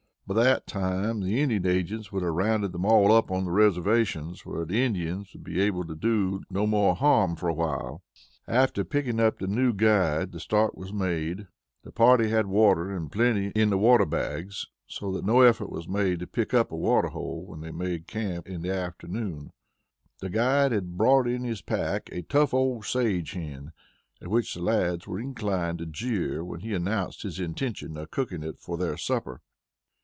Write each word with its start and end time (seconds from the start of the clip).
By 0.27 0.45
that 0.45 0.65
time 0.65 1.19
the 1.19 1.41
Indian 1.41 1.65
agents 1.67 2.09
would 2.13 2.23
have 2.23 2.31
rounded 2.33 2.71
them 2.71 2.85
all 2.85 3.11
up 3.11 3.29
on 3.29 3.43
the 3.43 3.51
reservations, 3.51 4.45
where 4.45 4.63
the 4.63 4.81
Indians 4.81 5.33
would 5.33 5.43
be 5.43 5.59
able 5.59 5.83
to 5.85 5.93
do 5.93 6.43
no 6.49 6.65
more 6.65 6.95
harm 6.95 7.35
for 7.35 7.49
a 7.49 7.53
while. 7.53 8.01
After 8.47 8.85
picking 8.85 9.19
up 9.19 9.39
the 9.39 9.47
new 9.47 9.73
guide 9.73 10.31
the 10.31 10.39
start 10.39 10.77
was 10.77 10.93
made. 10.93 11.47
The 11.83 11.91
party 11.91 12.29
had 12.29 12.45
water 12.47 12.95
in 12.95 13.09
plenty 13.09 13.47
in 13.61 13.71
the 13.71 13.77
water 13.77 14.05
bags, 14.05 14.65
so 14.87 15.11
that 15.11 15.25
no 15.25 15.41
effort 15.41 15.69
was 15.69 15.89
made 15.89 16.19
to 16.21 16.27
pick 16.27 16.53
up 16.53 16.71
a 16.71 16.77
water 16.77 17.09
hole 17.09 17.45
when 17.45 17.59
they 17.59 17.71
made 17.73 18.07
camp 18.07 18.47
late 18.47 18.55
in 18.55 18.61
the 18.61 18.73
afternoon. 18.73 19.51
The 20.19 20.29
guide 20.29 20.71
had 20.71 20.95
brought 20.95 21.27
in 21.27 21.43
his 21.43 21.61
pack 21.61 22.07
a 22.09 22.21
tough 22.21 22.53
old 22.53 22.85
sage 22.85 23.33
hen, 23.33 23.73
at 24.21 24.29
which 24.29 24.53
the 24.53 24.61
lads 24.61 25.05
were 25.05 25.19
inclined 25.19 25.79
to 25.79 25.85
jeer 25.85 26.41
when 26.41 26.61
he 26.61 26.73
announced 26.73 27.23
his 27.23 27.37
intention 27.37 27.97
of 27.97 28.11
cooking 28.11 28.43
it 28.43 28.59
for 28.59 28.77
their 28.77 28.95
supper. 28.95 29.41